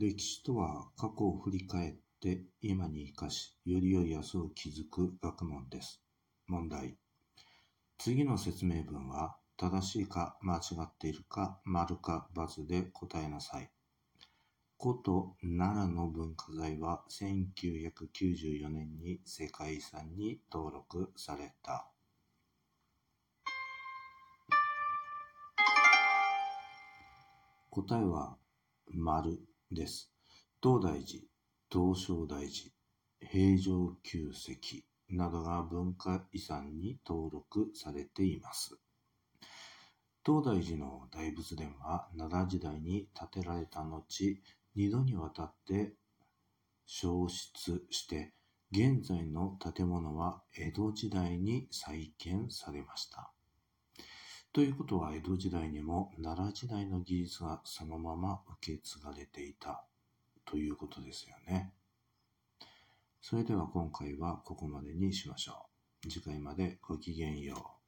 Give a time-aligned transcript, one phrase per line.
[0.00, 6.00] 歴史とは過去を振り返って今に生かし、より良い明日を築く学問です。
[6.46, 6.96] 問題。
[7.98, 13.70] 次の説明文は正しいか間違っているか丸か×で答えなさい。
[14.80, 21.90] 古都奈良の文化財は1994年に世界遺産に登録された。
[27.68, 28.38] 答えは
[28.94, 29.38] 丸
[29.72, 30.10] です。
[30.62, 31.22] 東大寺、
[31.70, 32.70] 東照大寺、
[33.20, 38.76] 平城宮跡などが文化遺産に登録されています。
[40.24, 44.04] 東大寺の大仏殿は奈良時代に建てられた後、
[44.74, 45.94] 二度にわたって
[46.86, 48.34] 消失して、
[48.72, 53.32] 現在の建物は江戸時代に再建されました。
[54.52, 59.84] ということは江戸時代にも奈良時代の技術がそのまま受け継がれていた
[60.44, 61.72] ということですよね。
[63.20, 65.66] それでは今回はここまでにしましょ
[66.04, 66.10] う。
[66.10, 67.79] 次回までごきげんよう。